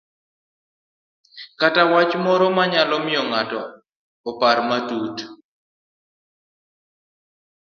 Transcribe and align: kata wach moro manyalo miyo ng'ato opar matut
kata 1.59 1.83
wach 1.91 2.11
moro 2.25 2.45
manyalo 2.57 2.95
miyo 3.05 3.21
ng'ato 3.29 3.61
opar 4.29 4.57
matut 4.67 5.15